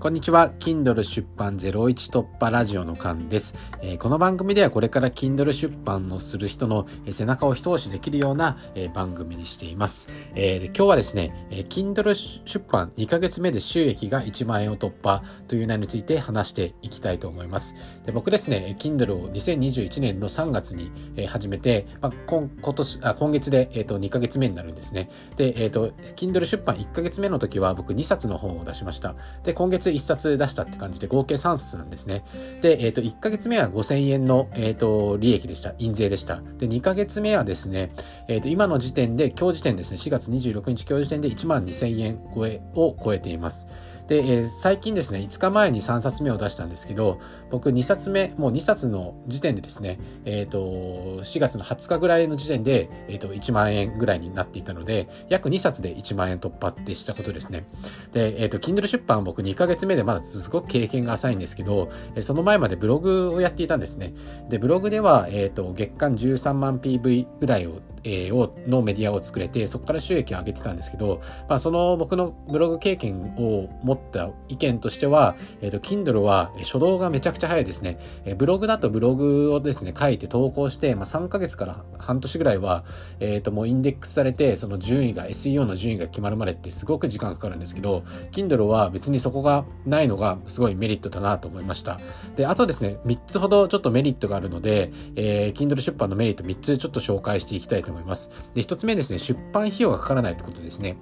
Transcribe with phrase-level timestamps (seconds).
[0.00, 0.50] こんにちは。
[0.60, 12.14] Kindle 出版01突破ラジオの間です、えー、この番組ではこれから Kindle 出版をする人の背中を一押しできるような、えー、番組にしています、えー、今日はですね、え Kindle
[12.46, 17.74] 出版2ヶ月目で収益が1万円を突破という内容について話していきたいと思います。
[18.06, 25.10] で僕ですね、Kindle を2021年の3月に、え始めて、まあ、今今年あ今月で、えーと、2ヶ月目になるんですね。
[25.36, 29.14] で、えっ、と、Kindle 出版1ヶ月目の時は僕2冊の本を出しました。
[29.44, 32.24] で、今月1冊出したって感じで合計3冊なんですね。
[32.62, 35.74] で、えっ、ー、と、1ヶ月目は5000円の、えっ、ー、と、利益でした。
[35.78, 36.40] 印税でした。
[36.58, 37.90] で、2ヶ月目はですね、
[38.28, 43.66] えっ、ー、と、今の時点で、今日時点ですね、4月26日今日時点で1万2000円超えを超えています。
[44.10, 57.66] で、えー、最近ですね、5日前に3冊目を出したんですけど、僕2冊目、もう2冊の時点でですね、えっ、ー、と、4月の20日ぐらいの時点で、えっ、ー、と、1万円ぐらいになっていたので、約2冊で1万円突破ってしたことですね。
[58.10, 61.88] で、えっ、と、Kindle 出版僕2ヶ月目でまだすごく経験が浅いんですけど、
[62.20, 64.12] その前までブログをやっていたんですね。
[64.48, 77.98] で、ブログでは、えっ、と、月間13万 PV ぐらいをえ、をのメディアを作れて、そこから収益を上げてたんですけど、まあ、その僕のブログ経験を持った意見としては、えっ、ー、と、Kindle は初動がめちゃくちゃ早いですね。
[78.24, 82.84] えー、ブログだとブログをですね、書いて投稿して、まあ、3ヶ月から半年ぐらいは、
[83.20, 92.00] えっ、ー、と、もうインデックスされて、その順位が、SEO の順位が決まるまでってすごく時間かかるんですけど、Kindle は別にそこがないのがすごいメリットだなと思いました。
[92.36, 98.30] で、あとですね、3つほどちょっとメリットがあるので、えー、Kindle 出版のメリット3つちょっと紹介していきたいと思います。
[98.54, 100.96] で、一つ目ですね、出版費用がかからないってことですね。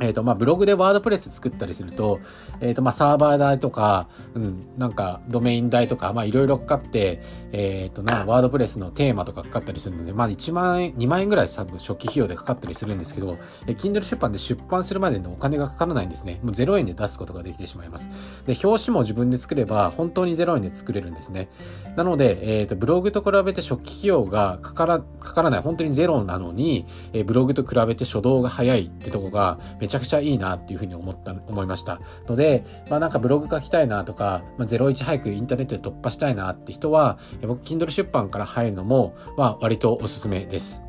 [0.00, 2.20] えっ、と、まあ、ブログでワードプレス作ったりすると、
[2.60, 16.40] えっ、ー、と、まあ、サーバー代とか、うん、なんか、ドメイン代とか、まあ、いろいろかかって、えっ、ー、と、な、ワードプレスのテーマとかかかったりするので、まあ、1万円、2万円ぐらい多分初期費用でかかったりするんですけど、え Kindle 出版で出版するまでのお金がかからないんですね。
[16.42, 18.08] もう0円で出すことができてしまいます。
[18.46, 21.48] で、表紙も自分で作れば、本当に0円で作れるんですね。
[21.96, 29.58] なので、えっ、と、ブログと比べて初期費用がかから、かからない、本当にゼロなのに、えブログと比べて初動が早いってとこが、
[29.90, 32.00] ちゃくちゃいいなっていうふうに思った、思いました。
[32.26, 40.82] ので、まあなんかブログ書きたいなとか、まあ、01早くインターネットで突破したいなって人は、僕、Kindle 出版から入るのも、まあ割とおすすめです。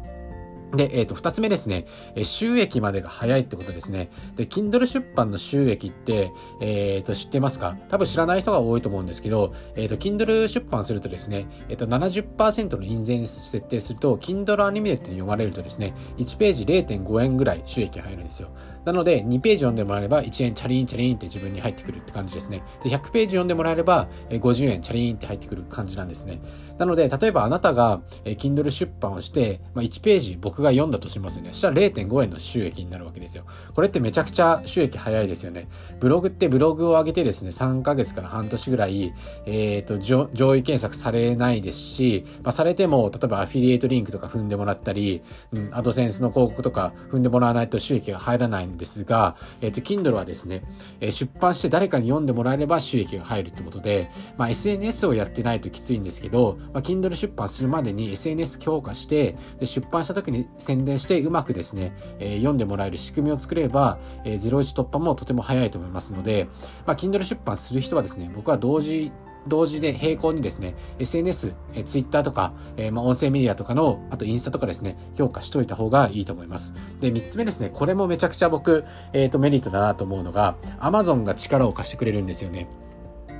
[0.75, 1.85] で、えっ、ー、と、二つ目ですね。
[2.15, 4.09] え収益までが早いってことですね。
[4.35, 7.77] で、Kindle 出版の収益って、えっ、ー、と、知ってますか？
[7.89, 18.49] 多分知らない人が多いと思うんですけど、えっ、と、Kindle 出版するとですね、えっ、と、70%の印税に設定すると、Kindle Unlimited に読まれるとですね、1ページ0.5円ぐらい収益入るんですよ。
[18.85, 22.63] なので、2ページ読んでもらえれば、1円チャリンチャリンって自分に入ってくるって感じですね。
[22.83, 26.41] で、100ページ読んでもらえれば、50円チャリンって入ってくる感じなんですね。
[26.77, 31.49] なので、例えばあなたが、Kindle 出版をして、まあ、1ページ僕が読んだとしますよね。
[31.51, 33.45] そしたら0.5円の収益になるわけですよ。
[33.73, 35.67] これってめちゃくちゃ収益早いですよね。
[35.99, 39.13] ブログってブログを上げてですね、3ヶ月から半年ぐらい、
[39.45, 45.21] えっ、ー、と、上位検索されないですし、まあ、されても、例えばアフィリエイトリンクとか踏んでもらったり、
[45.53, 50.63] うん、アドセンスの広告とか踏んでもらわないと収益が入らないんですが、えっ、ー、と、Kindle はですね、
[50.99, 66.47] え出版して誰かに読んでもらえれば収益が入るってことで、まあ、SNS をやってないときついんですけど、まあ、Kindle 出版するまでに SNS 強化して、で出版した時に宣伝してうまくですね、えー、読んでもらえる仕組みを作れば、えー、01突破もとても早いと思いますので、
[66.85, 69.11] まあ、Kindle 出版する人はですね、僕は同時
[69.47, 76.73] 同時で並行にですね、SNS、え Twitter とか、えー、まあ、音声メディアとかの、あとインスタとかですね、評価しといた方がいいと思います。
[76.99, 78.83] で、3つ目ですね、これもめちゃくちゃ僕、
[79.13, 82.67] えっ、ー、と、メリットだなと思うのが、Amazon が力を貸してくれるんですよね。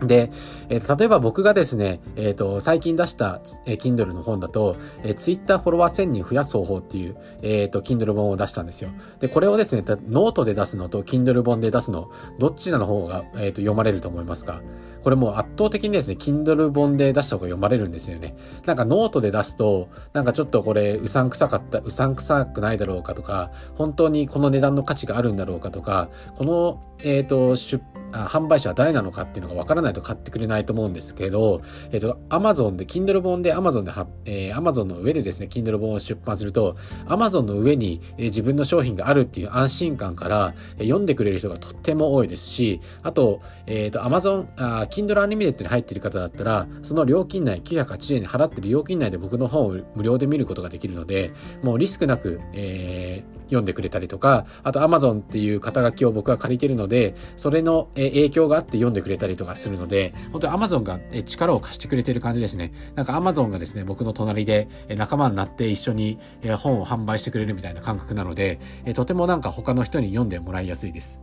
[0.02, 0.32] で、
[0.70, 8.90] えー、例えば僕がですね、えっ、ー、と、最近出した、えー、Kindle の本だと、えー、Twitter フォロワー1000人増やす方法っていう、えっ、ー、と、Kindle 本を出したんですよ。
[9.20, 14.62] で、これをですね、ノートで出すのと Kindle 本で出すの、どっちなの方が、えっ、と、読まれると思いますか？
[15.04, 18.36] これもう圧倒的にですね、Kindle 本で出した方が読まれるんですよね。
[18.66, 31.62] なんかノートで出すと、なんかちょっとこれ、うさんくさかった、うさんくさくないだろうかとか、本当にこの値段の価値があるんだろうかとか、この、えっ、と、出販売者は誰なのかっていうのがわからないと買ってくれないと思うんですけど、
[31.92, 33.92] えっ、ー、と、Amazon で、Kindle 本で Amazon で、
[34.26, 36.76] えー、Amazon の上でですね、Kindle 本を出版すると、
[37.08, 51.32] Amazon の上に、えー、自分の商品があるっていう安心感から、えー、読んでくれる人がとっても多いですし、あと、えっ、ー、と、Amazon、あ Kindle Unlimited に入っている方だったら、その料金内、980円に払ってる料金内で僕の本を無料で見ることができるので、
[51.64, 62.74] もうリスクなく、えー、読んでくれたりとか、あと Amazon っていう肩書きを僕は借りてるので、それの影響があって読んでくれたりとかするので、本当に Amazon が力を貸してくれてる感じですね。
[62.96, 66.18] なんか Amazon がですね、僕の隣で仲間になって一緒に
[66.58, 68.60] 本を販売してくれるみたいな感覚なので、
[68.96, 71.22] とてもなんか他の人に読んでもらいやすいです。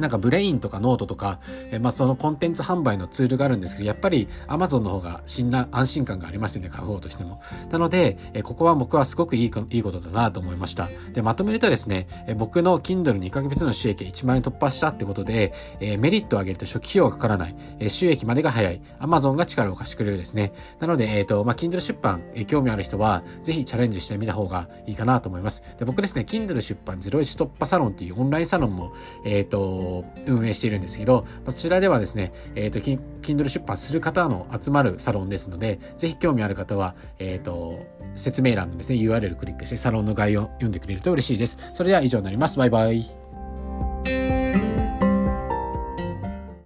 [0.00, 7.40] なんか Brain とかノートとか、えまあそのコンテンツ販売のツールがあるんですけど、やっぱり Amazon の方が信頼、安心感がありますよね、買う方としても。
[7.70, 10.88] なので、えここは僕はすごくいいいいことだなと思いました。
[11.12, 20.52] で、まとめるとですね、え僕の Kindle2 ヶ月の収益1万円突破したってことで、えメリットを上げると初期費用がかからない、え収益までが早い、Amazon が力を貸してくれるですね。
[20.80, 25.62] なので、えっ、ー、と、まあ Kindle 出版、え興味ある人は、ぜひチャレンジしてみた方がいいかなと思います。
[25.78, 28.92] で、僕ですね、Kindle 出版01突破サロンっていうオンラインサロンも、
[29.24, 29.83] えっ、ー、と、
[30.26, 32.78] 運営しているんですけど、そちらではですね、えっ、ー、と、
[33.22, 37.78] Kindle 出版する方の集まるサロンですので、ぜひ興味ある方は、えっ、ー、と、
[38.14, 41.58] 説明欄のですね、URL クリックしてサロンの概要を読んでくれると嬉しいです。
[41.74, 42.58] それでは以上になります。
[42.58, 43.23] バイバイ。